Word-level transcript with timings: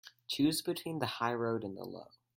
Choose 0.27 0.63
between 0.63 0.97
the 0.97 1.05
high 1.05 1.35
road 1.35 1.63
and 1.63 1.77
the 1.77 1.83
low. 1.83 2.07